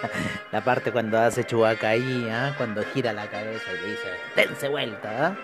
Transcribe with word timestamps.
la 0.52 0.62
parte 0.62 0.92
cuando 0.92 1.18
hace 1.18 1.44
Chubaca 1.44 1.88
ahí, 1.88 2.28
¿ah? 2.30 2.54
cuando 2.56 2.82
gira 2.84 3.12
la 3.12 3.26
cabeza 3.28 3.72
y 3.72 3.80
le 3.82 3.90
dice, 3.90 4.08
dense 4.36 4.68
vuelta. 4.68 5.26
¿ah? 5.26 5.36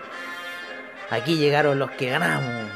Aquí 1.09 1.37
llegaron 1.37 1.79
los 1.79 1.91
que 1.91 2.09
ganamos. 2.09 2.71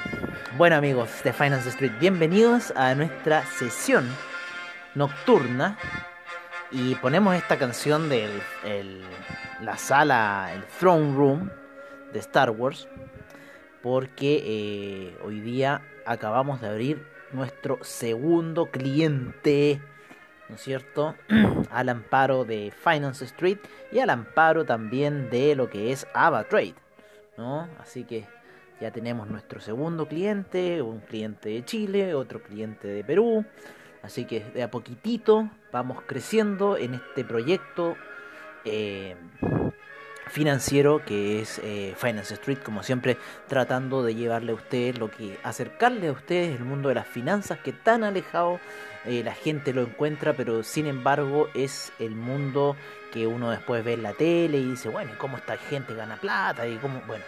Bueno 0.57 0.75
amigos 0.75 1.09
de 1.23 1.33
Finance 1.33 1.69
Street, 1.69 1.93
bienvenidos 1.99 2.71
a 2.75 2.95
nuestra 2.95 3.45
sesión 3.45 4.09
nocturna. 4.95 5.77
Y 6.71 6.95
ponemos 6.95 7.35
esta 7.35 7.59
canción 7.59 8.09
de 8.09 8.27
la 9.61 9.77
sala, 9.77 10.51
el 10.53 10.63
Throne 10.79 11.15
Room 11.15 11.51
de 12.11 12.19
Star 12.19 12.49
Wars. 12.49 12.87
Porque 13.83 14.41
eh, 14.43 15.17
hoy 15.23 15.41
día 15.41 15.81
acabamos 16.05 16.61
de 16.61 16.69
abrir 16.69 17.05
nuestro 17.31 17.79
segundo 17.83 18.71
cliente 18.71 19.81
¿no 20.49 20.55
es 20.55 20.61
cierto? 20.61 21.15
al 21.71 21.89
amparo 21.89 22.45
de 22.45 22.71
Finance 22.71 23.25
Street 23.25 23.57
y 23.91 23.99
al 23.99 24.09
amparo 24.09 24.65
también 24.65 25.29
de 25.29 25.55
lo 25.55 25.69
que 25.69 25.91
es 25.91 26.07
AvaTrade, 26.13 26.75
¿no? 27.37 27.67
Así 27.79 28.03
que 28.03 28.25
ya 28.81 28.91
tenemos 28.91 29.29
nuestro 29.29 29.61
segundo 29.61 30.07
cliente, 30.07 30.81
un 30.81 30.99
cliente 30.99 31.49
de 31.49 31.65
Chile, 31.65 32.15
otro 32.15 32.41
cliente 32.41 32.87
de 32.87 33.03
Perú, 33.03 33.45
así 34.01 34.25
que 34.25 34.41
de 34.41 34.63
a 34.63 34.71
poquitito 34.71 35.49
vamos 35.71 36.03
creciendo 36.05 36.77
en 36.77 36.95
este 36.95 37.23
proyecto 37.23 37.95
eh, 38.65 39.15
financiero 40.33 41.05
que 41.05 41.41
es 41.41 41.61
eh, 41.63 41.93
Finance 41.95 42.33
Street, 42.33 42.57
como 42.57 42.81
siempre 42.81 43.17
tratando 43.47 44.03
de 44.03 44.15
llevarle 44.15 44.51
a 44.51 44.55
ustedes 44.55 44.97
lo 44.97 45.11
que 45.11 45.37
acercarle 45.43 46.07
a 46.07 46.11
ustedes 46.11 46.57
el 46.57 46.65
mundo 46.65 46.89
de 46.89 46.95
las 46.95 47.05
finanzas 47.05 47.59
que 47.59 47.71
tan 47.71 48.03
alejado 48.03 48.59
eh, 49.05 49.21
la 49.23 49.35
gente 49.35 49.73
lo 49.73 49.83
encuentra, 49.83 50.33
pero 50.33 50.63
sin 50.63 50.87
embargo 50.87 51.49
es 51.53 51.93
el 51.99 52.15
mundo 52.15 52.75
que 53.11 53.27
uno 53.27 53.51
después 53.51 53.83
ve 53.85 53.93
en 53.93 54.01
la 54.01 54.13
tele 54.13 54.57
y 54.57 54.71
dice, 54.71 54.89
bueno, 54.89 55.11
¿y 55.13 55.17
cómo 55.17 55.37
esta 55.37 55.55
gente 55.55 55.93
gana 55.93 56.15
plata? 56.15 56.65
Y 56.67 56.77
cómo, 56.77 56.99
bueno, 57.05 57.23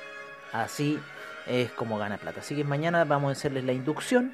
así 0.51 0.99
es 1.45 1.69
como 1.73 1.99
gana 1.99 2.17
plata. 2.17 2.39
Así 2.39 2.55
que 2.55 2.63
mañana 2.63 3.05
vamos 3.05 3.29
a 3.29 3.31
hacerles 3.33 3.65
la 3.65 3.73
inducción 3.73 4.33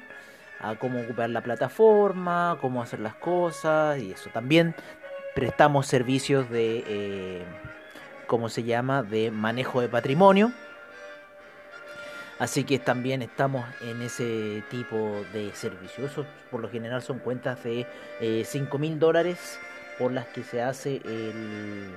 a 0.60 0.76
cómo 0.76 1.02
ocupar 1.02 1.28
la 1.28 1.42
plataforma, 1.42 2.56
cómo 2.62 2.80
hacer 2.80 3.00
las 3.00 3.16
cosas 3.16 3.98
y 3.98 4.12
eso. 4.12 4.30
También 4.30 4.74
prestamos 5.34 5.86
servicios 5.86 6.48
de, 6.48 6.84
eh, 6.86 7.44
¿cómo 8.32 8.48
se 8.48 8.62
llama?, 8.62 9.02
de 9.02 9.30
manejo 9.30 9.82
de 9.82 9.90
patrimonio 9.90 10.52
Así 12.38 12.64
que 12.64 12.78
también 12.78 13.20
estamos 13.20 13.62
en 13.82 14.00
ese 14.00 14.64
tipo 14.70 15.22
de 15.34 15.52
servicio. 15.52 16.06
Eso 16.06 16.24
por 16.50 16.62
lo 16.62 16.70
general 16.70 17.02
son 17.02 17.18
cuentas 17.18 17.62
de 17.62 17.86
eh, 18.20 18.42
5 18.46 18.78
mil 18.78 18.98
dólares 18.98 19.60
por 19.98 20.12
las 20.12 20.28
que 20.28 20.42
se 20.42 20.62
hace 20.62 21.02
el, 21.04 21.94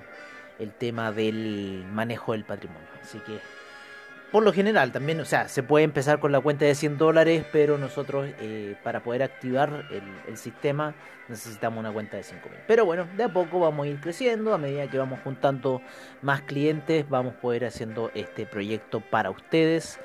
el 0.60 0.72
tema 0.74 1.14
del 1.14 1.86
manejo 1.90 2.34
del 2.34 2.44
patrimonio. 2.44 2.88
Así 3.02 3.20
que 3.20 3.40
por 4.32 4.44
lo 4.44 4.52
general 4.52 4.92
también, 4.92 5.20
o 5.20 5.26
sea, 5.26 5.48
se 5.48 5.64
puede 5.64 5.86
empezar 5.86 6.20
con 6.20 6.32
la 6.32 6.42
cuenta 6.42 6.66
de 6.66 6.76
100 6.76 6.98
dólares, 6.98 7.46
pero 7.52 7.78
nosotros 7.78 8.30
eh, 8.40 8.76
para 8.84 9.02
poder 9.02 9.24
activar 9.24 9.86
el, 9.92 10.38
sistema 10.38 10.94
necesitamos 11.30 11.80
una 11.80 11.92
cuenta 11.92 12.18
de 12.18 12.24
5 12.24 12.50
mil. 12.50 12.60
Pero 12.68 12.86
bueno, 12.86 13.08
de 13.16 13.24
a 13.24 13.30
poco 13.30 13.60
vamos 13.60 13.86
a 13.86 13.90
ir 13.90 14.00
creciendo, 14.02 14.54
a 14.54 14.58
medida 14.58 14.90
que 14.90 14.98
vamos 14.98 15.20
juntando 15.24 15.82
más 16.22 16.42
clientes, 16.42 17.08
vamos 17.10 17.36
a 17.36 17.40
poder 17.40 17.66
haciendo 17.66 18.12
este 18.14 18.46
proyecto 18.46 19.00
para 19.00 19.30
ustedes. 19.30 20.00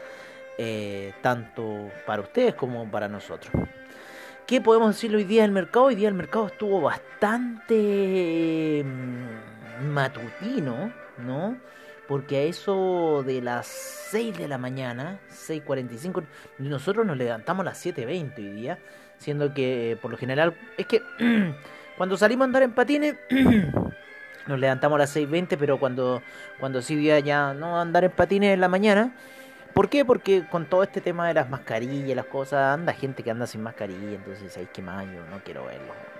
Eh, 0.62 1.14
tanto 1.22 1.90
para 2.04 2.20
ustedes 2.20 2.54
como 2.54 2.90
para 2.90 3.08
nosotros. 3.08 3.50
¿Qué 4.46 4.60
podemos 4.60 4.94
decir 4.94 5.16
hoy 5.16 5.24
día 5.24 5.40
del 5.40 5.52
mercado? 5.52 5.86
Hoy 5.86 5.94
día 5.94 6.08
el 6.08 6.14
mercado 6.14 6.48
estuvo 6.48 6.82
bastante 6.82 8.84
mm, 8.84 9.86
matutino, 9.86 10.92
¿no? 11.16 11.56
Porque 12.10 12.38
a 12.38 12.42
eso 12.42 13.22
de 13.24 13.40
las 13.40 13.68
6 14.10 14.36
de 14.36 14.48
la 14.48 14.58
mañana, 14.58 15.20
6.45, 15.30 16.24
nosotros 16.58 17.06
nos 17.06 17.16
levantamos 17.16 17.60
a 17.60 17.70
las 17.70 17.86
7.20 17.86 18.36
hoy 18.38 18.50
día, 18.50 18.80
siendo 19.18 19.54
que 19.54 19.96
por 20.02 20.10
lo 20.10 20.16
general 20.16 20.56
es 20.76 20.88
que 20.88 21.02
cuando 21.96 22.16
salimos 22.16 22.42
a 22.42 22.46
andar 22.46 22.64
en 22.64 22.72
patines 22.72 23.14
nos 24.48 24.58
levantamos 24.58 24.96
a 24.96 24.98
las 24.98 25.16
6.20, 25.16 25.56
pero 25.56 25.78
cuando, 25.78 26.20
cuando 26.58 26.82
sí 26.82 26.96
día 26.96 27.20
ya 27.20 27.54
no 27.54 27.80
andar 27.80 28.02
en 28.02 28.10
patines 28.10 28.54
en 28.54 28.60
la 28.60 28.68
mañana, 28.68 29.14
¿Por 29.72 29.88
qué? 29.88 30.04
Porque 30.04 30.44
con 30.50 30.66
todo 30.66 30.82
este 30.82 31.00
tema 31.00 31.28
de 31.28 31.34
las 31.34 31.48
mascarillas, 31.48 32.16
las 32.16 32.26
cosas, 32.26 32.74
anda 32.74 32.92
gente 32.92 33.22
que 33.22 33.30
anda 33.30 33.46
sin 33.46 33.62
mascarilla, 33.62 34.16
entonces 34.16 34.56
hay 34.56 34.66
que 34.66 34.82
más 34.82 35.06
yo 35.06 35.24
no 35.30 35.38
quiero 35.44 35.64
verlo. 35.64 36.19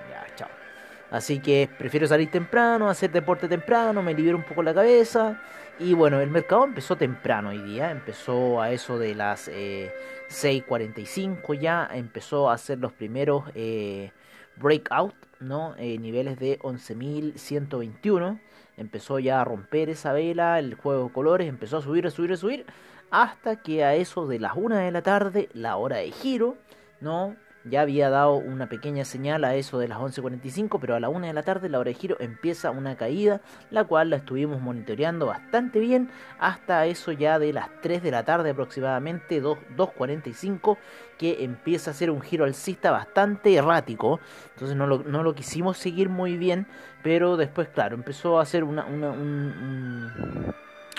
Así 1.10 1.41
que 1.41 1.69
prefiero 1.78 2.06
salir 2.06 2.31
temprano, 2.31 2.88
hacer 2.88 3.10
deporte 3.10 3.48
temprano, 3.48 4.03
me 4.03 4.15
libero 4.15 4.37
un 4.37 4.44
poco 4.44 4.62
la 4.62 4.72
cabeza. 4.72 5.43
Y 5.78 5.94
bueno, 5.94 6.21
el 6.21 6.31
mercado 6.31 6.65
empezó 6.65 6.97
temprano 6.97 7.48
hoy 7.48 7.59
día, 7.62 7.91
empezó 7.91 8.60
a 8.60 8.71
eso 8.71 8.98
de 8.98 9.15
las 9.15 9.48
eh, 9.48 9.93
6.45 10.28 11.59
ya, 11.59 11.88
empezó 11.93 12.50
a 12.50 12.54
hacer 12.54 12.78
los 12.78 12.93
primeros 12.93 13.44
eh, 13.54 14.12
breakout, 14.56 15.15
¿no? 15.41 15.75
Eh, 15.78 15.98
niveles 15.98 16.38
de 16.38 16.59
11.121. 16.60 18.38
Empezó 18.77 19.19
ya 19.19 19.41
a 19.41 19.44
romper 19.44 19.88
esa 19.91 20.12
vela, 20.12 20.59
el 20.59 20.75
juego 20.75 21.04
de 21.09 21.12
colores, 21.12 21.48
empezó 21.48 21.78
a 21.78 21.82
subir, 21.82 22.06
a 22.06 22.10
subir, 22.10 22.32
a 22.32 22.37
subir 22.37 22.66
hasta 23.10 23.56
que 23.56 23.84
a 23.84 23.94
eso 23.94 24.27
de 24.27 24.38
las 24.38 24.53
1 24.56 24.77
de 24.77 24.91
la 24.91 25.03
tarde, 25.03 25.48
la 25.53 25.77
hora 25.77 25.97
de 25.97 26.10
giro, 26.12 26.56
¿no? 27.00 27.37
Ya 27.65 27.82
había 27.82 28.09
dado 28.09 28.37
una 28.37 28.69
pequeña 28.69 29.04
señal 29.04 29.44
a 29.44 29.54
eso 29.54 29.78
de 29.78 29.87
las 29.87 29.98
11.45, 29.98 30.78
pero 30.81 30.94
a 30.94 31.00
la 31.00 31.10
1 31.10 31.26
de 31.26 31.32
la 31.34 31.43
tarde, 31.43 31.69
la 31.69 31.78
hora 31.78 31.88
de 31.88 31.94
giro, 31.94 32.16
empieza 32.19 32.71
una 32.71 32.97
caída, 32.97 33.43
la 33.71 33.84
cual 33.84 34.10
la 34.10 34.16
estuvimos 34.16 34.62
monitoreando 34.62 35.26
bastante 35.26 35.78
bien 35.78 36.10
hasta 36.38 36.87
eso 36.87 37.12
ya 37.12 37.38
de 37.38 37.53
las 37.53 37.69
3 37.82 38.03
de 38.03 38.10
la 38.10 38.25
tarde 38.25 38.50
aproximadamente, 38.50 39.43
2.45, 39.43 40.78
que 41.19 41.44
empieza 41.44 41.91
a 41.91 41.94
ser 41.94 42.10
un 42.10 42.22
giro 42.22 42.44
alcista 42.44 42.91
bastante 42.93 43.54
errático. 43.54 44.21
Entonces 44.54 44.77
no 44.77 44.87
lo, 44.87 45.03
no 45.03 45.22
lo 45.22 45.34
quisimos 45.34 45.77
seguir 45.77 46.09
muy 46.09 46.38
bien, 46.38 46.66
pero 47.03 47.37
después, 47.37 47.69
claro, 47.69 47.94
empezó 47.94 48.38
a 48.38 48.42
hacer 48.42 48.65
una, 48.65 48.87
un 48.87 50.54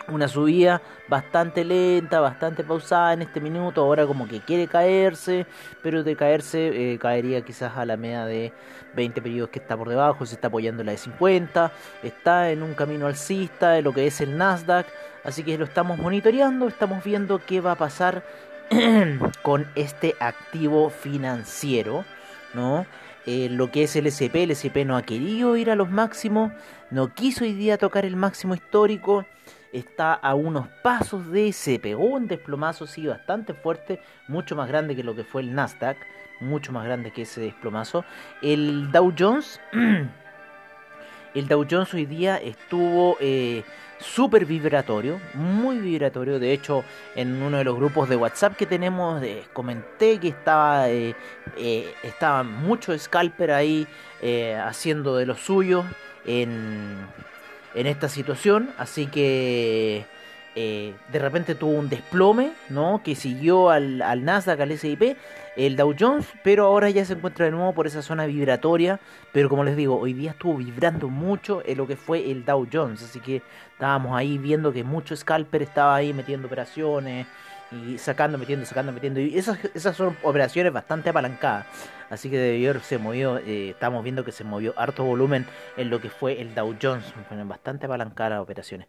una 0.08 0.28
subida 0.28 0.82
bastante 1.08 1.64
lenta, 1.64 2.20
bastante 2.20 2.64
pausada 2.64 3.14
en 3.14 3.22
este 3.22 3.40
minuto, 3.40 3.82
ahora 3.82 4.06
como 4.06 4.28
que 4.28 4.40
quiere 4.40 4.68
caerse, 4.68 5.46
pero 5.82 6.04
de 6.04 6.16
caerse 6.16 6.94
eh, 6.94 6.98
caería 6.98 7.42
quizás 7.42 7.78
a 7.78 7.86
la 7.86 7.98
media 7.98 8.26
de 8.26 8.54
20 8.96 9.22
periodos 9.22 9.50
que 9.52 9.60
está 9.60 9.78
por 9.78 9.90
debajo, 9.90 10.26
se 10.26 10.36
está 10.36 10.48
apoyando 10.48 10.84
la 10.84 10.92
de 10.92 10.98
50, 10.98 11.72
está 12.04 12.52
en 12.52 12.64
un 12.64 12.74
camino 12.74 13.08
alcista 13.08 13.72
de 13.72 13.82
lo 13.82 13.94
que 13.94 14.08
es 14.08 14.22
el 14.22 14.38
Nasdaq, 14.38 14.88
así 15.24 15.44
que 15.44 15.58
lo 15.58 15.66
estamos 15.66 15.98
monitoreando, 15.98 16.68
estamos 16.68 17.04
viendo 17.04 17.40
qué 17.40 17.62
va 17.62 17.74
a 17.74 17.78
pasar 17.78 18.24
con 19.44 19.68
este 19.76 20.16
activo 20.20 20.90
financiero, 20.90 22.06
¿no? 22.54 22.86
Eh, 23.28 23.50
lo 23.52 23.70
que 23.70 23.84
es 23.84 23.96
el 23.96 24.08
SP, 24.10 24.44
el 24.44 24.52
SP 24.58 24.82
no 24.84 24.98
ha 24.98 25.04
querido 25.04 25.56
ir 25.56 25.70
a 25.70 25.76
los 25.76 25.92
máximos, 25.92 26.52
no 26.90 27.14
quiso 27.14 27.44
hoy 27.44 27.54
día 27.54 27.78
tocar 27.78 28.04
el 28.04 28.16
máximo 28.16 28.56
histórico, 28.56 29.26
está 29.72 30.14
a 30.14 30.36
unos 30.36 30.68
pasos 30.84 31.32
de 31.32 31.54
se 31.54 31.80
pegó 31.80 32.06
un 32.06 32.28
desplomazo 32.28 32.88
sí 32.88 33.08
bastante 33.08 33.54
fuerte, 33.54 34.02
mucho 34.28 34.56
más 34.56 34.68
grande 34.68 34.96
que 34.96 35.04
lo 35.04 35.16
que 35.16 35.24
fue 35.24 35.42
el 35.42 35.54
Nasdaq, 35.54 35.98
mucho 36.40 36.72
más 36.72 36.86
grande 36.86 37.12
que 37.12 37.24
ese 37.24 37.42
desplomazo. 37.42 38.04
El 38.42 38.92
Dow 38.92 39.14
Jones, 39.18 39.60
el 41.34 41.48
Dow 41.48 41.66
Jones 41.70 41.94
hoy 41.94 42.06
día 42.06 42.38
estuvo 42.38 43.18
eh, 43.20 43.64
súper 44.02 44.46
vibratorio, 44.46 45.20
muy 45.34 45.78
vibratorio. 45.78 46.40
De 46.40 46.52
hecho, 46.52 46.84
en 47.16 47.42
uno 47.42 47.58
de 47.58 47.64
los 47.64 47.76
grupos 47.76 48.10
de 48.10 48.16
WhatsApp 48.16 48.56
que 48.56 48.66
tenemos, 48.66 49.22
eh, 49.24 49.44
comenté 49.54 50.20
que 50.20 50.30
estaba, 50.30 50.90
eh, 50.90 51.16
eh, 51.58 51.94
estaba 52.04 52.44
mucho 52.44 52.98
scalper 52.98 53.52
ahí 53.52 53.88
haciendo 54.64 55.16
de 55.16 55.26
lo 55.26 55.36
suyo 55.36 55.84
en 56.26 57.08
en 57.76 57.88
esta 57.88 58.10
situación. 58.10 58.70
Así 58.78 59.08
que 59.08 60.06
eh, 60.56 60.94
de 61.12 61.20
repente 61.20 61.56
tuvo 61.56 61.72
un 61.72 61.88
desplome, 61.88 62.52
¿no? 62.70 63.02
Que 63.04 63.16
siguió 63.16 63.70
al, 63.70 64.02
al 64.02 64.26
Nasdaq, 64.26 64.60
al 64.60 64.72
S&P, 64.72 65.16
el 65.56 65.76
Dow 65.78 65.96
Jones, 65.98 66.28
pero 66.44 66.66
ahora 66.66 66.90
ya 66.90 67.06
se 67.06 67.14
encuentra 67.14 67.46
de 67.46 67.52
nuevo 67.52 67.74
por 67.74 67.88
esa 67.88 68.02
zona 68.02 68.26
vibratoria, 68.26 69.00
pero 69.32 69.48
como 69.48 69.64
les 69.64 69.78
digo, 69.78 69.98
hoy 69.98 70.14
día 70.14 70.32
estuvo 70.32 70.58
vibrando 70.58 71.08
mucho 71.08 71.62
en 71.66 71.78
lo 71.78 71.88
que 71.88 71.96
fue 71.96 72.30
el 72.32 72.44
Dow 72.44 72.68
Jones, 72.72 73.02
así 73.04 73.20
que 73.20 73.42
estábamos 73.72 74.16
ahí 74.16 74.38
viendo 74.38 74.74
que 74.74 74.84
mucho 74.84 75.16
scalper 75.16 75.62
estaba 75.62 75.96
ahí 75.96 76.14
metiendo 76.14 76.48
operaciones 76.48 77.28
y 77.72 77.98
sacando, 77.98 78.38
metiendo, 78.38 78.66
sacando, 78.66 78.92
metiendo, 78.92 79.20
y 79.20 79.38
esas, 79.38 79.58
esas 79.74 79.96
son 79.96 80.18
operaciones 80.24 80.74
bastante 80.74 81.10
apalancadas, 81.10 81.66
así 82.10 82.30
que 82.30 82.38
debió 82.38 82.80
se 82.82 82.98
movió, 82.98 83.38
eh, 83.38 83.70
estamos 83.70 84.04
viendo 84.04 84.26
que 84.26 84.32
se 84.32 84.44
movió 84.44 84.74
harto 84.78 85.04
volumen 85.04 85.46
en 85.78 85.90
lo 85.90 86.02
que 86.02 86.10
fue 86.10 86.42
el 86.42 86.54
Dow 86.54 86.76
Jones, 86.82 87.06
bastante 87.46 87.86
apalancadas 87.86 88.42
operaciones. 88.42 88.88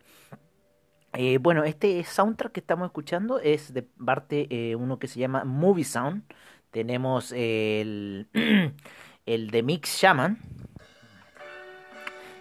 Eh, 1.14 1.38
bueno, 1.38 1.62
este 1.64 2.02
soundtrack 2.04 2.52
que 2.52 2.60
estamos 2.60 2.86
escuchando 2.86 3.38
es 3.38 3.74
de 3.74 3.82
parte 3.82 4.46
eh, 4.50 4.74
uno 4.76 4.98
que 4.98 5.08
se 5.08 5.20
llama 5.20 5.44
Movie 5.44 5.84
Sound. 5.84 6.22
Tenemos 6.70 7.32
el, 7.32 8.28
el 9.26 9.50
de 9.50 9.62
Mix 9.62 10.00
Shaman. 10.00 10.38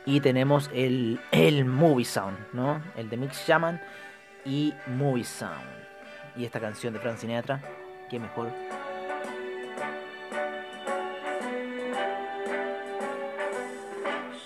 Y 0.05 0.21
tenemos 0.21 0.69
el, 0.73 1.19
el 1.31 1.65
Movie 1.65 2.05
Sound, 2.05 2.37
¿no? 2.53 2.81
El 2.95 3.09
de 3.09 3.17
Mix 3.17 3.45
Shaman 3.45 3.81
y 4.45 4.73
Movie 4.87 5.25
Sound. 5.25 5.80
Y 6.35 6.45
esta 6.45 6.59
canción 6.59 6.93
de 6.93 6.99
Frank 6.99 7.17
Sinatra, 7.17 7.61
qué 8.09 8.19
mejor. 8.19 8.49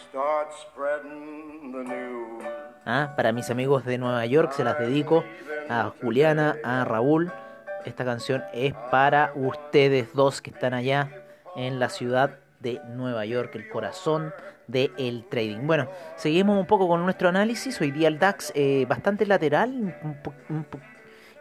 Start 0.09 0.51
spreading 0.53 1.71
the 1.71 1.83
news. 1.83 2.43
¿Ah? 2.85 3.13
Para 3.15 3.31
mis 3.31 3.49
amigos 3.49 3.85
de 3.85 3.97
Nueva 3.97 4.25
York 4.25 4.51
se 4.53 4.63
las 4.63 4.79
dedico 4.79 5.23
a 5.69 5.91
Juliana, 6.01 6.57
a 6.63 6.85
Raúl. 6.85 7.31
Esta 7.85 8.05
canción 8.05 8.43
es 8.53 8.73
para 8.91 9.31
ustedes 9.35 10.13
dos 10.13 10.41
que 10.41 10.51
están 10.51 10.73
allá 10.73 11.09
en 11.55 11.79
la 11.79 11.89
ciudad 11.89 12.39
de 12.59 12.81
Nueva 12.89 13.25
York, 13.25 13.55
el 13.55 13.69
corazón 13.69 14.33
del 14.67 15.25
trading. 15.29 15.67
Bueno, 15.67 15.87
seguimos 16.15 16.59
un 16.59 16.65
poco 16.65 16.87
con 16.87 17.03
nuestro 17.03 17.29
análisis. 17.29 17.79
Hoy 17.81 17.91
día 17.91 18.07
el 18.07 18.17
DAX 18.17 18.51
eh, 18.55 18.85
bastante 18.87 19.25
lateral, 19.25 19.69
un, 20.01 20.17
un, 20.49 20.65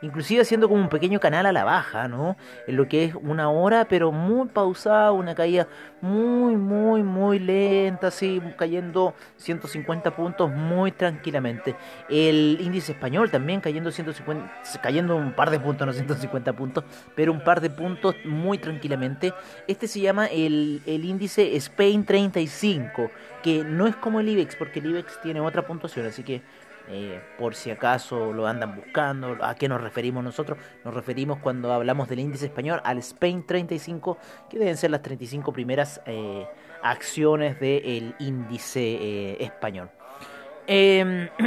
inclusive 0.04 0.42
haciendo 0.42 0.68
como 0.68 0.82
un 0.82 0.88
pequeño 0.88 1.18
canal 1.18 1.46
a 1.46 1.52
la 1.52 1.64
baja, 1.64 2.08
¿no? 2.08 2.36
En 2.66 2.76
lo 2.76 2.86
que 2.88 3.04
es 3.04 3.14
una 3.14 3.48
hora, 3.50 3.86
pero 3.86 4.12
muy 4.12 4.48
pausada, 4.48 5.12
una 5.12 5.34
caída 5.34 5.66
muy, 6.00 6.56
muy, 6.56 7.02
muy 7.02 7.38
lenta, 7.38 8.08
así, 8.08 8.40
cayendo 8.58 9.14
150 9.38 10.14
puntos 10.14 10.50
muy 10.50 10.92
tranquilamente. 10.92 11.74
El 12.10 12.58
índice 12.60 12.92
español 12.92 13.30
también 13.30 13.60
cayendo 13.60 13.90
150, 13.90 14.62
cayendo 14.82 15.16
un 15.16 15.32
par 15.32 15.50
de 15.50 15.58
puntos, 15.58 15.86
no 15.86 15.92
150 15.92 16.52
puntos, 16.52 16.84
pero 17.14 17.32
un 17.32 17.42
par 17.42 17.62
de 17.62 17.70
puntos 17.70 18.14
muy 18.24 18.58
tranquilamente. 18.58 19.32
Este 19.66 19.88
se 19.88 20.00
llama 20.00 20.26
el, 20.26 20.82
el 20.84 21.04
índice 21.04 21.56
Spain 21.56 22.04
35, 22.04 23.10
que 23.42 23.64
no 23.64 23.86
es 23.86 23.96
como 23.96 24.20
el 24.20 24.28
IBEX, 24.28 24.56
porque 24.56 24.80
el 24.80 24.86
IBEX 24.86 25.20
tiene 25.22 25.40
otra 25.40 25.66
puntuación, 25.66 26.06
así 26.06 26.22
que 26.22 26.42
eh, 26.88 27.20
por 27.38 27.54
si 27.54 27.70
acaso 27.70 28.32
lo 28.32 28.46
andan 28.46 28.76
buscando, 28.76 29.38
¿a 29.40 29.54
qué 29.54 29.68
nos 29.68 29.80
referimos 29.80 30.22
nosotros? 30.22 30.58
Nos 30.84 30.92
referimos 30.92 31.38
cuando 31.38 31.72
hablamos 31.72 32.08
del 32.08 32.18
índice 32.18 32.46
español 32.46 32.80
al 32.84 32.98
Spain 32.98 33.46
35, 33.46 34.18
que 34.50 34.58
deben 34.58 34.76
ser 34.76 34.90
las 34.90 35.02
35 35.02 35.52
primeras 35.52 36.02
eh, 36.06 36.46
acciones 36.82 37.58
del 37.58 38.14
índice 38.18 38.80
eh, 38.80 39.36
español. 39.40 39.90
Em, 40.66 41.28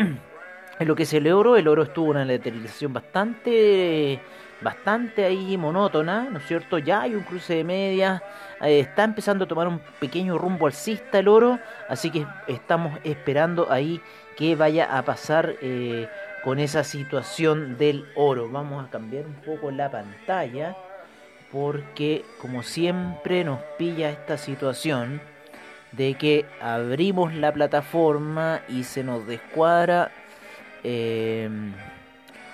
en 0.80 0.88
lo 0.88 0.95
que 0.95 1.04
es 1.04 1.13
el 1.13 1.31
oro, 1.31 1.56
el 1.56 1.68
oro 1.68 1.83
estuvo 1.83 2.10
una 2.10 2.25
lateralización 2.25 2.94
bastante 2.94 4.19
bastante 4.62 5.25
ahí 5.25 5.57
monótona, 5.57 6.27
¿no 6.30 6.39
es 6.39 6.45
cierto? 6.45 6.77
Ya 6.77 7.01
hay 7.01 7.15
un 7.15 7.24
cruce 7.24 7.56
de 7.56 7.63
medias, 7.63 8.21
está 8.62 9.04
empezando 9.04 9.45
a 9.45 9.48
tomar 9.48 9.68
un 9.68 9.80
pequeño 10.00 10.38
rumbo 10.38 10.65
alcista 10.65 11.19
el 11.19 11.27
oro, 11.27 11.59
así 11.89 12.09
que 12.09 12.25
estamos 12.48 13.00
esperando 13.04 13.71
ahí 13.71 14.01
qué 14.36 14.56
vaya 14.56 14.98
a 14.98 15.04
pasar 15.04 15.56
eh, 15.62 16.07
con 16.44 16.59
esa 16.59 16.83
situación 16.83 17.77
del 17.77 18.06
oro. 18.15 18.50
Vamos 18.50 18.86
a 18.86 18.89
cambiar 18.89 19.25
un 19.25 19.36
poco 19.36 19.71
la 19.71 19.92
pantalla 19.92 20.75
porque 21.51 22.25
como 22.42 22.63
siempre 22.63 23.44
nos 23.44 23.59
pilla 23.77 24.09
esta 24.09 24.38
situación 24.38 25.21
de 25.92 26.15
que 26.15 26.45
abrimos 26.62 27.33
la 27.33 27.54
plataforma 27.54 28.62
y 28.68 28.83
se 28.83 29.04
nos 29.04 29.25
descuadra 29.25 30.12
eh, 30.83 31.50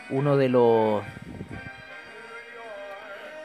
uno 0.10 0.38
de 0.38 0.50
los 0.50 1.04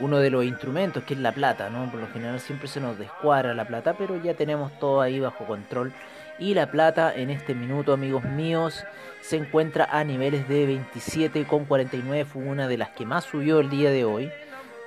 uno 0.00 0.18
de 0.18 0.30
los 0.30 0.44
instrumentos 0.44 1.02
que 1.04 1.14
es 1.14 1.20
la 1.20 1.32
plata, 1.32 1.70
¿no? 1.70 1.90
Por 1.90 2.00
lo 2.00 2.08
general 2.08 2.40
siempre 2.40 2.68
se 2.68 2.80
nos 2.80 2.98
descuadra 2.98 3.54
la 3.54 3.66
plata, 3.66 3.94
pero 3.98 4.20
ya 4.22 4.34
tenemos 4.34 4.78
todo 4.78 5.00
ahí 5.00 5.20
bajo 5.20 5.44
control 5.44 5.92
y 6.38 6.54
la 6.54 6.70
plata 6.70 7.12
en 7.14 7.30
este 7.30 7.54
minuto, 7.54 7.92
amigos 7.92 8.22
míos, 8.22 8.84
se 9.20 9.36
encuentra 9.36 9.88
a 9.90 10.04
niveles 10.04 10.48
de 10.48 10.68
27,49. 10.68 12.24
Fue 12.24 12.42
una 12.42 12.68
de 12.68 12.78
las 12.78 12.90
que 12.90 13.04
más 13.04 13.24
subió 13.24 13.58
el 13.58 13.70
día 13.70 13.90
de 13.90 14.04
hoy. 14.04 14.30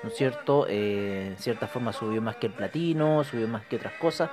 ¿No 0.02 0.10
es 0.10 0.16
cierto? 0.16 0.66
Eh, 0.70 1.28
en 1.28 1.38
cierta 1.38 1.68
forma 1.68 1.92
subió 1.92 2.22
más 2.22 2.38
que 2.38 2.48
el 2.48 2.54
platino, 2.54 3.24
subió 3.24 3.48
más 3.48 3.66
que 3.66 3.76
otras 3.76 3.94
cosas. 3.94 4.30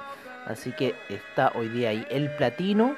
Así 0.46 0.72
que 0.72 0.94
está 1.08 1.52
hoy 1.56 1.68
día 1.68 1.90
ahí 1.90 2.06
el 2.08 2.30
platino 2.36 2.94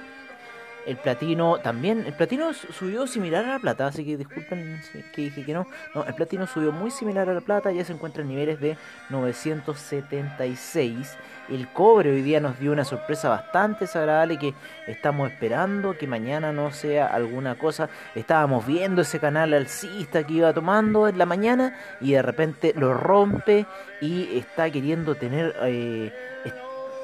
el 0.86 0.96
platino 0.96 1.58
también, 1.58 2.04
el 2.06 2.12
platino 2.12 2.52
subió 2.52 3.06
similar 3.06 3.44
a 3.44 3.48
la 3.48 3.58
plata, 3.58 3.86
así 3.86 4.04
que 4.04 4.16
disculpen 4.16 4.80
que 5.14 5.22
dije 5.22 5.44
que 5.44 5.52
no. 5.52 5.66
No, 5.94 6.04
el 6.04 6.14
platino 6.14 6.46
subió 6.46 6.72
muy 6.72 6.90
similar 6.90 7.28
a 7.28 7.34
la 7.34 7.40
plata, 7.40 7.70
ya 7.70 7.84
se 7.84 7.92
encuentra 7.92 8.22
en 8.22 8.28
niveles 8.28 8.60
de 8.60 8.76
976. 9.10 11.16
El 11.48 11.68
cobre 11.68 12.10
hoy 12.10 12.22
día 12.22 12.40
nos 12.40 12.58
dio 12.58 12.72
una 12.72 12.84
sorpresa 12.84 13.28
bastante 13.28 13.80
desagradable 13.80 14.38
que 14.38 14.54
estamos 14.86 15.30
esperando 15.30 15.98
que 15.98 16.06
mañana 16.06 16.52
no 16.52 16.70
sea 16.70 17.06
alguna 17.06 17.58
cosa. 17.58 17.88
Estábamos 18.14 18.66
viendo 18.66 19.02
ese 19.02 19.18
canal 19.18 19.52
alcista 19.52 20.24
que 20.24 20.34
iba 20.34 20.52
tomando 20.52 21.08
en 21.08 21.18
la 21.18 21.26
mañana 21.26 21.76
y 22.00 22.12
de 22.12 22.22
repente 22.22 22.72
lo 22.76 22.94
rompe 22.94 23.66
y 24.00 24.38
está 24.38 24.70
queriendo 24.70 25.14
tener... 25.14 25.54
Eh, 25.62 26.12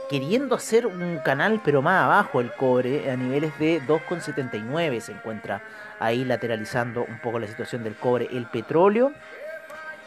queriendo 0.08 0.55
hacer 0.55 0.87
un 0.87 1.19
canal 1.25 1.61
pero 1.64 1.82
más 1.82 2.05
abajo 2.05 2.41
el 2.41 2.53
cobre 2.53 3.11
a 3.11 3.17
niveles 3.17 3.58
de 3.58 3.81
2,79 3.82 5.00
se 5.00 5.12
encuentra 5.12 5.62
ahí 5.99 6.25
lateralizando 6.25 7.05
un 7.05 7.19
poco 7.20 7.38
la 7.38 7.47
situación 7.47 7.82
del 7.82 7.94
cobre. 7.94 8.29
El 8.31 8.46
petróleo 8.46 9.13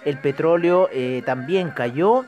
el 0.06 0.18
petróleo 0.18 0.90
eh, 0.92 1.22
también 1.26 1.72
cayó 1.72 2.26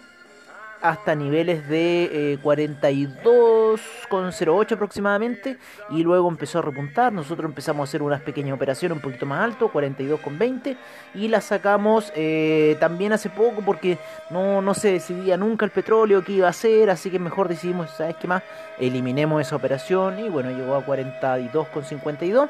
hasta 0.82 1.16
niveles 1.16 1.68
de 1.68 2.40
42,08 2.44 4.72
eh, 4.72 4.74
aproximadamente 4.74 5.58
y 5.90 6.04
luego 6.04 6.30
empezó 6.30 6.60
a 6.60 6.62
repuntar. 6.64 7.14
Nosotros 7.14 7.50
empezamos 7.50 7.82
a 7.82 7.90
hacer 7.90 8.02
unas 8.02 8.22
pequeñas 8.22 8.56
operaciones 8.56 8.96
un 8.96 9.02
poquito 9.02 9.26
más 9.26 9.44
alto, 9.44 9.72
42,20 9.72 10.78
y 11.16 11.28
la 11.28 11.42
sacamos 11.42 12.12
eh, 12.16 12.78
también 12.80 13.14
hace 13.14 13.30
poco 13.30 13.62
porque 13.64 13.98
no, 14.30 14.62
no 14.62 14.74
se 14.74 14.92
decidía 14.92 15.38
nunca 15.38 15.66
el 15.66 15.72
petróleo 15.72 16.24
que 16.24 16.34
iba 16.34 16.48
a 16.48 16.52
hacer, 16.52 16.90
así 16.90 17.10
que 17.10 17.20
mejor 17.20 17.48
decidimos, 17.48 17.90
¿sabes 17.92 18.16
qué 18.18 18.28
más? 18.28 18.44
Eliminemos 18.80 19.42
esa 19.42 19.56
operación 19.56 20.20
y 20.20 20.30
bueno, 20.30 20.52
llegó 20.52 20.76
a 20.76 20.86
42,52, 20.86 22.48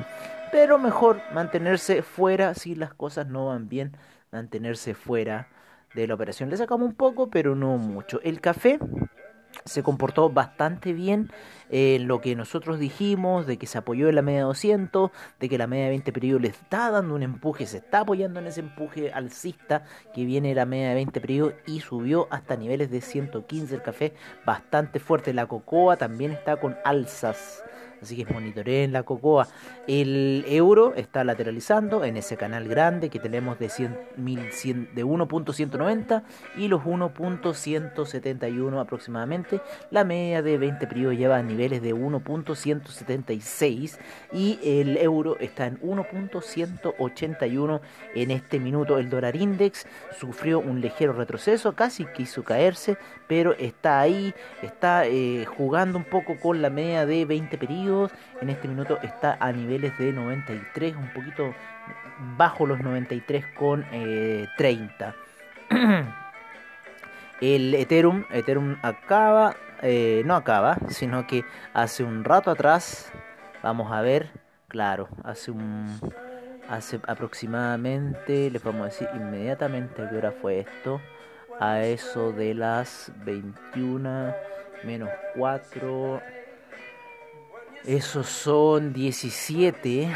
pero 0.51 0.77
mejor 0.77 1.21
mantenerse 1.33 2.01
fuera 2.01 2.53
si 2.53 2.75
las 2.75 2.93
cosas 2.93 3.27
no 3.27 3.47
van 3.47 3.67
bien, 3.67 3.95
mantenerse 4.31 4.93
fuera 4.93 5.47
de 5.93 6.07
la 6.07 6.13
operación. 6.13 6.49
Le 6.49 6.57
sacamos 6.57 6.87
un 6.87 6.95
poco, 6.95 7.29
pero 7.29 7.55
no 7.55 7.77
mucho. 7.77 8.19
El 8.21 8.41
café 8.41 8.79
se 9.65 9.83
comportó 9.83 10.29
bastante 10.29 10.93
bien 10.93 11.29
en 11.69 12.07
lo 12.07 12.21
que 12.21 12.35
nosotros 12.35 12.79
dijimos, 12.79 13.47
de 13.47 13.57
que 13.57 13.67
se 13.67 13.77
apoyó 13.77 14.09
en 14.09 14.15
la 14.15 14.21
media 14.21 14.43
200, 14.43 15.11
de 15.39 15.49
que 15.49 15.57
la 15.57 15.67
media 15.67 15.89
20 15.89 16.11
periodos 16.11 16.41
le 16.41 16.47
está 16.49 16.91
dando 16.91 17.15
un 17.15 17.23
empuje, 17.23 17.65
se 17.65 17.77
está 17.77 18.01
apoyando 18.01 18.39
en 18.39 18.47
ese 18.47 18.61
empuje 18.61 19.11
alcista 19.11 19.83
que 20.13 20.25
viene 20.25 20.55
la 20.55 20.65
media 20.65 20.89
de 20.89 20.95
20 20.95 21.21
periodos 21.21 21.53
y 21.65 21.79
subió 21.79 22.27
hasta 22.31 22.55
niveles 22.55 22.91
de 22.91 23.01
115 23.01 23.75
el 23.75 23.81
café, 23.81 24.13
bastante 24.45 24.99
fuerte. 24.99 25.33
La 25.33 25.47
cocoa 25.47 25.97
también 25.97 26.31
está 26.31 26.57
con 26.57 26.77
alzas 26.83 27.63
así 28.01 28.15
que 28.15 28.25
en 28.83 28.91
la 28.91 29.03
cocoa. 29.03 29.47
El 29.87 30.43
euro 30.47 30.93
está 30.95 31.23
lateralizando 31.23 32.03
en 32.03 32.17
ese 32.17 32.35
canal 32.37 32.67
grande 32.67 33.09
que 33.09 33.19
tenemos 33.19 33.59
de, 33.59 33.69
100, 33.69 33.95
de 34.15 35.05
1.190 35.05 36.23
y 36.57 36.67
los 36.67 36.81
1.171 36.81 38.81
aproximadamente. 38.81 39.61
La 39.91 40.03
media 40.03 40.41
de 40.41 40.57
20 40.57 40.87
periodos 40.87 41.15
lleva 41.17 41.37
a 41.37 41.43
niveles 41.43 41.81
de 41.81 41.93
1.176 41.93 43.97
y 44.33 44.59
el 44.63 44.97
euro 44.97 45.37
está 45.39 45.67
en 45.67 45.79
1.181 45.81 47.81
en 48.15 48.31
este 48.31 48.59
minuto. 48.59 48.97
El 48.97 49.09
dólar 49.09 49.35
index 49.35 49.85
sufrió 50.19 50.59
un 50.59 50.81
ligero 50.81 51.13
retroceso, 51.13 51.73
casi 51.73 52.05
quiso 52.05 52.43
caerse, 52.43 52.97
pero 53.27 53.53
está 53.53 53.99
ahí, 53.99 54.33
está 54.61 55.05
eh, 55.05 55.45
jugando 55.45 55.97
un 55.97 56.05
poco 56.05 56.39
con 56.39 56.61
la 56.61 56.69
media 56.69 57.05
de 57.05 57.25
20 57.25 57.57
periodos 57.57 57.90
En 58.41 58.49
este 58.49 58.67
minuto 58.67 58.99
está 59.03 59.37
a 59.39 59.51
niveles 59.51 59.97
de 59.97 60.13
93, 60.13 60.95
un 60.95 61.11
poquito 61.13 61.53
bajo 62.37 62.65
los 62.65 62.79
93 62.79 63.45
con 63.57 63.85
30. 64.57 65.15
El 67.41 67.73
Ethereum, 67.73 68.25
Ethereum 68.31 68.77
acaba, 68.81 69.55
eh, 69.81 70.21
no 70.25 70.35
acaba, 70.35 70.77
sino 70.89 71.27
que 71.27 71.43
hace 71.73 72.03
un 72.03 72.23
rato 72.23 72.51
atrás, 72.51 73.11
vamos 73.63 73.91
a 73.91 74.01
ver, 74.01 74.29
claro, 74.67 75.09
hace 75.23 75.51
un, 75.51 75.99
hace 76.69 76.99
aproximadamente, 77.07 78.49
les 78.51 78.63
vamos 78.63 78.81
a 78.81 78.85
decir 78.85 79.09
inmediatamente 79.15 80.03
a 80.03 80.09
qué 80.09 80.17
hora 80.17 80.31
fue 80.31 80.59
esto, 80.59 81.01
a 81.59 81.81
eso 81.81 82.31
de 82.31 82.53
las 82.53 83.11
21 83.25 84.33
menos 84.83 85.09
4, 85.35 86.21
esos 87.85 88.27
son 88.27 88.93
17 88.93 90.09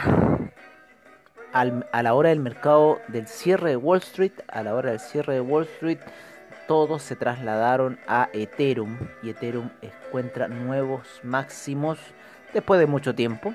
a 1.54 2.04
la 2.04 2.14
hora 2.14 2.30
del 2.30 2.40
mercado 2.40 3.00
del 3.08 3.28
cierre 3.28 3.72
de 3.72 3.78
Wall 3.78 4.00
Street, 4.00 4.34
a 4.48 4.62
la 4.62 4.76
hora 4.76 4.92
del 4.92 5.00
cierre 5.00 5.36
de 5.36 5.42
Wall 5.42 5.64
Street 5.64 6.00
todos 6.68 7.04
se 7.04 7.16
trasladaron 7.16 8.00
a 8.08 8.30
Ethereum 8.34 8.98
y 9.22 9.30
Ethereum 9.30 9.70
encuentra 9.82 10.48
nuevos 10.48 11.20
máximos 11.24 12.00
después 12.54 12.80
de 12.80 12.88
mucho 12.88 13.14
tiempo. 13.14 13.54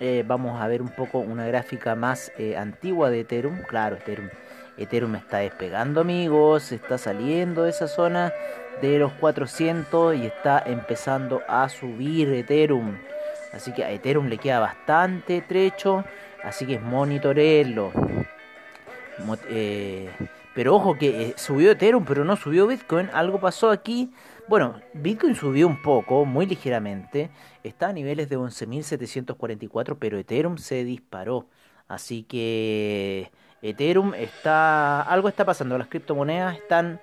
Eh, 0.00 0.24
vamos 0.26 0.60
a 0.60 0.66
ver 0.66 0.82
un 0.82 0.88
poco 0.88 1.18
una 1.18 1.46
gráfica 1.46 1.94
más 1.94 2.32
eh, 2.38 2.56
antigua 2.56 3.10
de 3.10 3.20
Ethereum. 3.20 3.62
Claro, 3.68 3.96
Ethereum, 3.96 4.30
Ethereum 4.78 5.14
está 5.16 5.38
despegando 5.38 6.00
amigos, 6.00 6.72
está 6.72 6.98
saliendo 6.98 7.64
de 7.64 7.70
esa 7.70 7.88
zona 7.88 8.32
de 8.80 8.98
los 8.98 9.12
400 9.12 10.16
y 10.16 10.26
está 10.26 10.62
empezando 10.64 11.42
a 11.46 11.68
subir 11.68 12.32
Ethereum. 12.32 12.96
Así 13.54 13.72
que 13.72 13.84
a 13.84 13.90
Ethereum 13.92 14.26
le 14.26 14.38
queda 14.38 14.58
bastante 14.58 15.40
trecho, 15.40 16.04
así 16.42 16.66
que 16.66 16.74
es 16.74 16.82
monitorearlo. 16.82 17.92
Eh, 19.48 20.10
pero 20.54 20.74
ojo 20.74 20.96
que 20.96 21.22
eh, 21.22 21.34
subió 21.36 21.70
Ethereum, 21.70 22.04
pero 22.04 22.24
no 22.24 22.36
subió 22.36 22.66
Bitcoin. 22.66 23.10
Algo 23.12 23.40
pasó 23.40 23.70
aquí. 23.70 24.12
Bueno, 24.48 24.80
Bitcoin 24.92 25.34
subió 25.34 25.66
un 25.66 25.80
poco, 25.82 26.24
muy 26.24 26.46
ligeramente. 26.46 27.30
Está 27.62 27.88
a 27.88 27.92
niveles 27.92 28.28
de 28.28 28.38
11.744, 28.38 29.96
pero 29.98 30.18
Ethereum 30.18 30.58
se 30.58 30.84
disparó. 30.84 31.48
Así 31.86 32.24
que 32.24 33.30
Ethereum 33.62 34.14
está... 34.14 35.02
Algo 35.02 35.28
está 35.28 35.44
pasando. 35.44 35.78
Las 35.78 35.88
criptomonedas 35.88 36.56
están, 36.56 37.00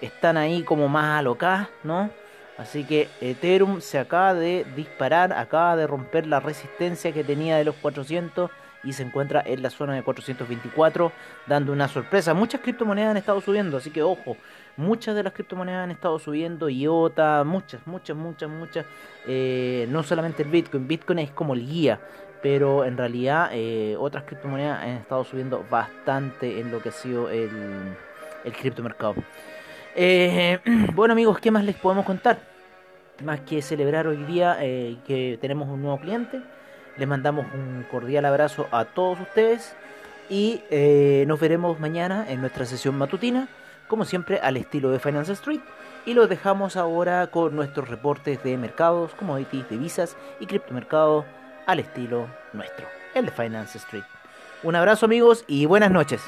están 0.00 0.36
ahí 0.36 0.62
como 0.62 0.88
más 0.88 1.18
alocadas, 1.18 1.68
¿no? 1.82 2.10
Así 2.58 2.82
que 2.84 3.08
Ethereum 3.20 3.80
se 3.80 3.98
acaba 3.98 4.34
de 4.34 4.66
disparar, 4.74 5.32
acaba 5.32 5.76
de 5.76 5.86
romper 5.86 6.26
la 6.26 6.40
resistencia 6.40 7.12
que 7.12 7.22
tenía 7.22 7.56
de 7.56 7.64
los 7.64 7.76
400 7.76 8.50
y 8.82 8.92
se 8.92 9.04
encuentra 9.04 9.42
en 9.46 9.62
la 9.62 9.70
zona 9.70 9.94
de 9.94 10.02
424 10.02 11.12
dando 11.46 11.72
una 11.72 11.86
sorpresa. 11.86 12.34
Muchas 12.34 12.60
criptomonedas 12.60 13.12
han 13.12 13.16
estado 13.16 13.40
subiendo, 13.40 13.76
así 13.76 13.90
que 13.90 14.02
ojo, 14.02 14.36
muchas 14.76 15.14
de 15.14 15.22
las 15.22 15.32
criptomonedas 15.32 15.84
han 15.84 15.92
estado 15.92 16.18
subiendo, 16.18 16.68
IOTA, 16.68 17.44
muchas, 17.44 17.86
muchas, 17.86 18.16
muchas, 18.16 18.50
muchas. 18.50 18.86
Eh, 19.26 19.86
no 19.90 20.02
solamente 20.02 20.42
el 20.42 20.50
Bitcoin, 20.50 20.88
Bitcoin 20.88 21.20
es 21.20 21.30
como 21.30 21.54
el 21.54 21.64
guía, 21.64 22.00
pero 22.42 22.84
en 22.84 22.96
realidad 22.96 23.50
eh, 23.52 23.96
otras 23.98 24.24
criptomonedas 24.24 24.82
han 24.82 24.90
estado 24.90 25.24
subiendo 25.24 25.64
bastante 25.70 26.60
en 26.60 26.72
lo 26.72 26.80
que 26.80 26.88
ha 26.88 26.92
sido 26.92 27.30
el, 27.30 27.50
el 28.44 28.52
criptomercado. 28.52 29.14
Eh, 30.00 30.60
bueno 30.94 31.12
amigos, 31.12 31.40
¿qué 31.40 31.50
más 31.50 31.64
les 31.64 31.76
podemos 31.76 32.06
contar? 32.06 32.38
Más 33.24 33.40
que 33.40 33.60
celebrar 33.62 34.06
hoy 34.06 34.22
día 34.24 34.56
que 34.58 35.38
tenemos 35.40 35.68
un 35.68 35.82
nuevo 35.82 35.98
cliente 35.98 36.40
les 36.98 37.06
mandamos 37.06 37.46
un 37.54 37.86
cordial 37.90 38.24
abrazo 38.24 38.66
a 38.72 38.84
todos 38.84 39.20
ustedes 39.20 39.74
y 40.28 40.62
eh, 40.68 41.24
nos 41.28 41.38
veremos 41.38 41.78
mañana 41.78 42.26
en 42.28 42.40
nuestra 42.40 42.66
sesión 42.66 42.98
matutina, 42.98 43.48
como 43.86 44.04
siempre 44.04 44.40
al 44.40 44.56
estilo 44.56 44.90
de 44.90 44.98
Finance 44.98 45.32
Street. 45.32 45.60
Y 46.04 46.14
los 46.14 46.28
dejamos 46.28 46.76
ahora 46.76 47.28
con 47.28 47.54
nuestros 47.54 47.88
reportes 47.88 48.42
de 48.42 48.56
mercados, 48.56 49.14
commodities, 49.14 49.68
divisas 49.68 50.16
y 50.40 50.46
criptomercados 50.46 51.24
al 51.66 51.78
estilo 51.78 52.26
nuestro, 52.52 52.86
el 53.14 53.26
de 53.26 53.30
Finance 53.30 53.78
Street. 53.78 54.04
Un 54.62 54.74
abrazo 54.74 55.06
amigos 55.06 55.44
y 55.46 55.66
buenas 55.66 55.90
noches. 55.90 56.20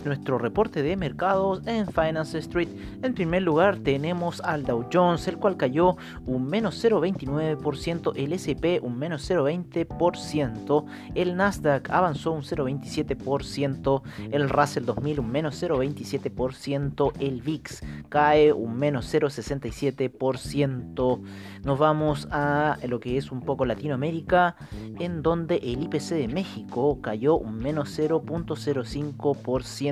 Es 0.00 0.06
nuestro 0.06 0.38
reporte 0.38 0.82
de 0.82 0.96
mercados 0.96 1.60
en 1.66 1.86
Finance 1.86 2.38
Street. 2.38 2.68
En 3.02 3.12
primer 3.12 3.42
lugar 3.42 3.76
tenemos 3.76 4.40
al 4.40 4.64
Dow 4.64 4.86
Jones, 4.90 5.28
el 5.28 5.36
cual 5.36 5.58
cayó 5.58 5.98
un 6.26 6.46
menos 6.46 6.82
0,29%, 6.82 8.14
el 8.16 8.32
SP 8.32 8.80
un 8.80 8.98
menos 8.98 9.30
0,20%, 9.30 10.86
el 11.14 11.36
Nasdaq 11.36 11.90
avanzó 11.90 12.32
un 12.32 12.40
0,27%, 12.42 14.02
el 14.30 14.48
Russell 14.48 14.86
2000 14.86 15.20
un 15.20 15.30
menos 15.30 15.62
0,27%, 15.62 17.12
el 17.20 17.42
VIX 17.42 17.82
cae 18.08 18.52
un 18.52 18.78
menos 18.78 19.12
0,67%. 19.12 21.20
Nos 21.62 21.78
vamos 21.78 22.26
a 22.30 22.78
lo 22.88 23.00
que 23.00 23.18
es 23.18 23.30
un 23.30 23.42
poco 23.42 23.66
Latinoamérica, 23.66 24.56
en 24.98 25.20
donde 25.22 25.56
el 25.56 25.82
IPC 25.82 26.14
de 26.14 26.28
México 26.28 27.00
cayó 27.02 27.36
un 27.36 27.58
menos 27.58 27.98
0,05%. 27.98 29.89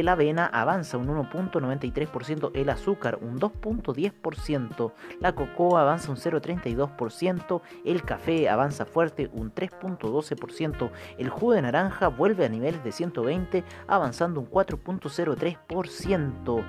la 0.03 0.12
avena 0.12 0.45
avanza 0.45 0.98
un 0.98 1.10
1. 1.10 1.29
93%, 1.62 2.52
el 2.54 2.70
azúcar 2.70 3.18
un 3.22 3.40
2.10%, 3.40 4.92
la 5.20 5.34
cocoa 5.34 5.82
avanza 5.82 6.12
un 6.12 6.18
0.32%, 6.18 7.62
el 7.86 8.04
café 8.04 8.50
avanza 8.50 8.86
fuerte 8.86 9.30
un 9.34 9.52
3.12%, 9.54 10.92
el 11.18 11.30
jugo 11.30 11.54
de 11.54 11.62
naranja 11.62 12.10
vuelve 12.10 12.46
a 12.46 12.50
niveles 12.50 12.84
de 12.84 12.92
120 12.92 13.64
avanzando 13.88 14.40
un 14.40 14.50
4.03%. 14.50 16.64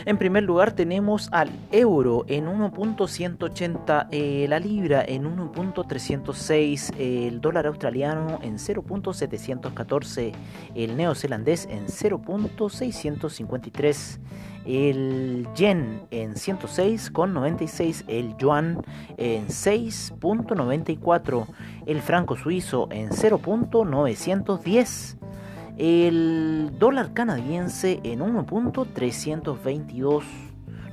En 0.05 0.17
primer 0.17 0.43
lugar 0.43 0.73
tenemos 0.73 1.29
al 1.31 1.49
euro 1.71 2.25
en 2.27 2.47
1.180, 2.47 4.09
eh, 4.11 4.47
la 4.49 4.59
libra 4.59 5.01
en 5.07 5.23
1.306, 5.23 6.93
el 6.99 7.39
dólar 7.39 7.67
australiano 7.67 8.39
en 8.41 8.57
0.714, 8.57 10.33
el 10.75 10.97
neozelandés 10.97 11.69
en 11.71 11.85
0.653 11.85 14.19
el 14.65 15.47
yen 15.55 16.01
en 16.11 16.35
106,96, 16.35 18.03
el 18.07 18.35
yuan 18.37 18.81
en 19.17 19.47
6.94, 19.47 21.47
el 21.85 22.01
franco 22.01 22.35
suizo 22.35 22.87
en 22.91 23.09
0.910 23.09 25.17
el 25.81 26.71
dólar 26.77 27.13
canadiense 27.13 27.99
en 28.03 28.19
1.322. 28.19 30.21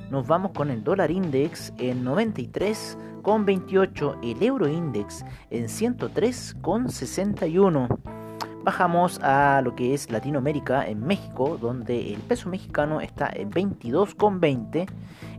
Nos 0.09 0.25
vamos 0.25 0.49
con 0.51 0.71
el 0.71 0.83
dólar 0.83 1.11
index 1.11 1.71
en 1.77 2.03
93,28. 2.03 4.17
El 4.23 4.41
euro 4.41 4.67
index 4.67 5.23
en 5.51 5.65
103,61. 5.65 8.18
Bajamos 8.63 9.19
a 9.23 9.61
lo 9.63 9.73
que 9.73 9.93
es 9.93 10.11
Latinoamérica 10.11 10.85
en 10.85 11.05
México, 11.05 11.57
donde 11.59 12.13
el 12.13 12.19
peso 12.19 12.49
mexicano 12.49 12.99
está 12.99 13.29
en 13.33 13.51
22,20 13.51 14.87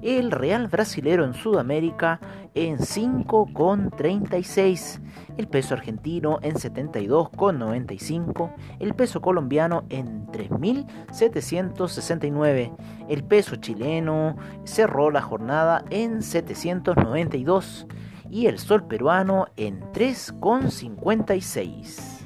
el 0.03 0.31
real 0.31 0.69
brasilero 0.69 1.25
en 1.25 1.35
Sudamérica 1.35 2.21
en 2.55 2.79
5,36, 2.79 5.01
el 5.37 5.49
peso 5.49 5.75
argentino 5.75 6.39
en 6.43 6.55
72,95, 6.55 8.55
el 8.79 8.95
peso 8.95 9.21
colombiano 9.21 9.85
en 9.91 10.27
3.769, 10.29 12.73
el 13.09 13.25
peso 13.25 13.57
chileno 13.57 14.37
cerró 14.65 15.11
la 15.11 15.21
jornada 15.21 15.85
en 15.91 16.23
792 16.23 17.87
y 18.31 18.47
el 18.47 18.59
sol 18.59 18.87
peruano 18.87 19.49
en 19.57 19.81
3,56. 19.93 22.20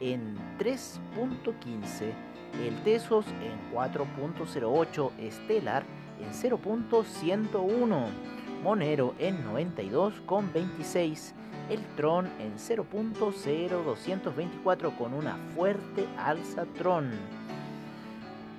en 0.00 0.36
3.15 0.58 2.30
el 2.58 2.82
Tesos 2.82 3.26
en 3.42 3.72
4.08, 3.74 5.10
Stellar 5.30 5.84
en 6.20 6.32
0.101. 6.32 8.06
Monero 8.62 9.14
en 9.18 9.42
92,26, 9.46 11.32
el 11.70 11.82
Tron 11.96 12.26
en 12.38 12.58
0.0224 12.58 14.98
con 14.98 15.14
una 15.14 15.38
fuerte 15.54 16.06
alza 16.18 16.66
Tron. 16.76 17.39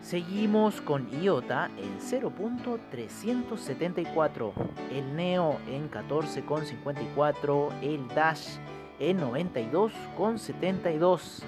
Seguimos 0.01 0.81
con 0.81 1.07
IOTA 1.21 1.69
en 1.77 1.99
0.374, 1.99 4.51
el 4.91 5.15
Neo 5.15 5.59
en 5.67 5.91
14,54, 5.91 7.71
el 7.83 8.07
Dash 8.07 8.57
en 8.99 9.19
92,72, 9.19 11.43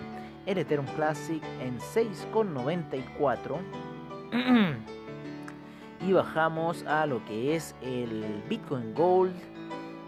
el 0.45 0.59
Ethereum 0.59 0.85
Classic 0.95 1.41
en 1.61 1.79
6,94 1.79 3.57
y 6.07 6.13
bajamos 6.13 6.83
a 6.83 7.07
lo 7.07 7.25
que 7.25 7.55
es 7.55 7.73
el 7.81 8.43
Bitcoin 8.47 8.93
Gold, 8.93 9.33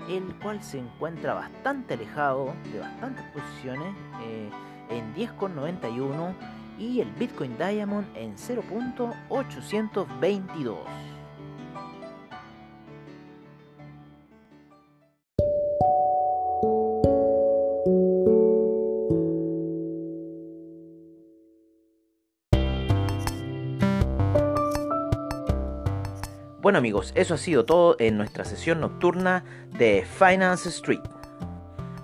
el 0.08 0.24
cual 0.36 0.62
se 0.62 0.78
encuentra 0.78 1.34
bastante 1.34 1.96
alejado 1.96 2.54
de 2.72 2.80
bastantes 2.80 3.26
posiciones 3.34 3.96
eh, 4.22 4.52
en 4.92 5.16
10,91 5.16 6.36
y 6.78 7.02
el 7.02 7.10
Bitcoin 7.12 7.58
Diamond 7.58 8.08
en 8.16 8.36
0.822. 8.36 11.16
Bueno 26.66 26.80
amigos, 26.80 27.12
eso 27.14 27.36
ha 27.36 27.38
sido 27.38 27.64
todo 27.64 27.96
en 28.00 28.18
nuestra 28.18 28.44
sesión 28.44 28.82
nocturna 28.82 29.46
de 29.78 30.04
Finance 30.04 30.70
Street. 30.70 31.04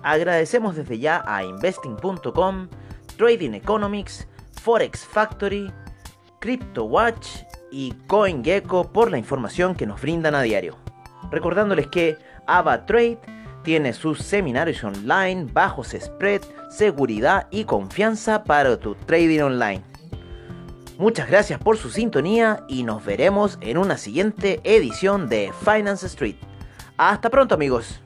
Agradecemos 0.04 0.76
desde 0.76 1.00
ya 1.00 1.24
a 1.26 1.42
investing.com, 1.42 2.68
Trading 3.16 3.54
Economics, 3.54 4.28
Forex 4.62 5.04
Factory, 5.04 5.72
CryptoWatch 6.38 7.26
y 7.72 7.92
CoinGecko 8.06 8.92
por 8.92 9.10
la 9.10 9.18
información 9.18 9.74
que 9.74 9.86
nos 9.86 10.00
brindan 10.00 10.34
a 10.34 10.42
diario. 10.42 10.76
Recordándoles 11.30 11.88
que 11.88 12.16
AvaTrade 12.46 13.18
tiene 13.64 13.92
sus 13.92 14.20
seminarios 14.20 14.84
online, 14.84 15.48
bajos 15.52 15.96
spread, 15.98 16.42
seguridad 16.70 17.48
y 17.50 17.64
confianza 17.64 18.44
para 18.44 18.78
tu 18.78 18.94
trading 18.94 19.40
online. 19.40 19.82
Muchas 20.98 21.28
gracias 21.28 21.58
por 21.58 21.76
su 21.76 21.90
sintonía 21.90 22.64
y 22.68 22.84
nos 22.84 23.04
veremos 23.04 23.58
en 23.62 23.78
una 23.78 23.96
siguiente 23.96 24.60
edición 24.62 25.28
de 25.28 25.50
Finance 25.64 26.06
Street. 26.06 26.36
Hasta 26.96 27.30
pronto 27.30 27.54
amigos. 27.54 28.00